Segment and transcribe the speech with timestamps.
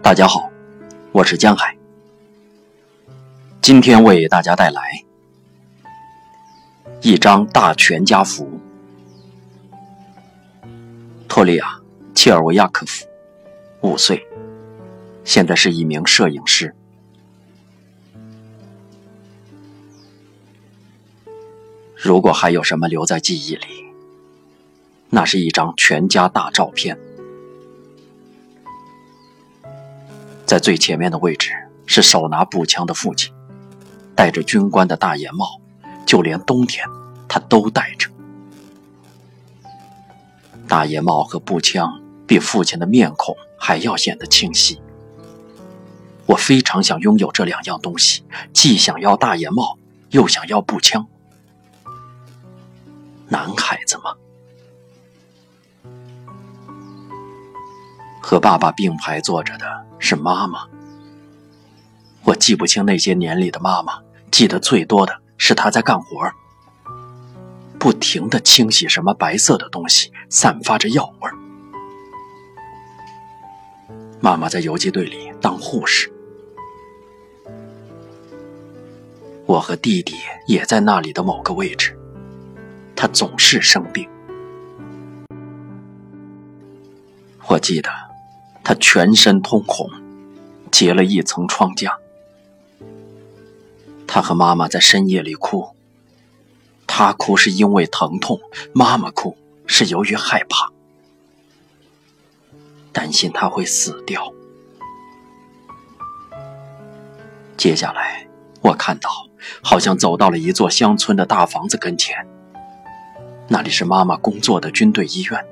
[0.00, 0.50] 大家好，
[1.12, 1.76] 我是江海。
[3.60, 4.80] 今天为大家带来
[7.02, 8.60] 一张大全家福。
[11.28, 11.66] 托利亚·
[12.14, 13.06] 切尔维亚科夫，
[13.82, 14.26] 五岁，
[15.24, 16.74] 现在是一名摄影师。
[21.94, 23.66] 如果还有什么留在记忆里，
[25.10, 26.98] 那是一张全家大照片。
[30.48, 31.52] 在最前面的位置
[31.84, 33.30] 是手拿步枪的父亲，
[34.16, 35.60] 戴着军官的大檐帽，
[36.06, 36.86] 就连冬天
[37.28, 38.08] 他都戴着。
[40.66, 44.80] 大檐帽和步枪比父亲的面孔还要显得清晰。
[46.24, 48.24] 我非常想拥有这两样东西，
[48.54, 49.76] 既想要大檐帽，
[50.12, 51.06] 又想要步枪。
[53.28, 54.14] 男孩子嘛？
[58.22, 60.66] 和爸爸并排坐着的是妈妈。
[62.24, 66.30] 我记不清那些年里的妈妈，记得最多的是她在干活，
[67.78, 71.30] 不停的清洗什么白色的东西，散发着药味。
[74.20, 76.12] 妈妈在游击队里当护士，
[79.46, 80.14] 我和弟弟
[80.46, 81.98] 也在那里的某个位置。
[82.96, 84.08] 他总是生病，
[87.46, 88.07] 我记得。
[88.68, 89.90] 他全身通红，
[90.70, 91.90] 结了一层疮痂。
[94.06, 95.70] 他和妈妈在深夜里哭，
[96.86, 98.38] 他哭是因为疼痛，
[98.74, 100.70] 妈妈哭是由于害怕，
[102.92, 104.34] 担心他会死掉。
[107.56, 108.28] 接下来，
[108.60, 109.08] 我看到
[109.62, 112.26] 好像走到了一座乡村的大房子跟前，
[113.48, 115.42] 那里是妈妈工作的军队医院。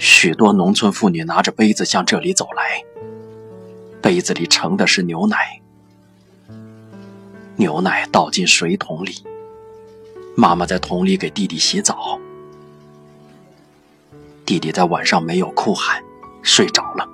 [0.00, 2.82] 许多农村妇女拿着杯子向这里走来，
[4.00, 5.60] 杯子里盛的是牛奶。
[7.56, 9.22] 牛奶倒进水桶里，
[10.34, 12.18] 妈妈在桶里给弟弟洗澡。
[14.46, 16.02] 弟弟在晚上没有哭喊，
[16.42, 17.06] 睡着了。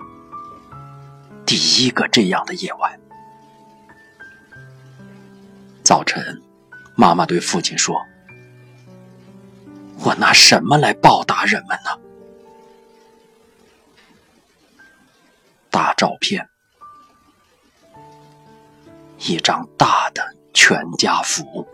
[1.44, 3.00] 第一个这样的夜晚。
[5.82, 6.40] 早晨，
[6.94, 8.00] 妈妈对父亲说
[10.04, 11.90] ：“我拿什么来报答人们呢？”
[15.76, 16.48] 大照片，
[19.18, 21.68] 一张大的全家福。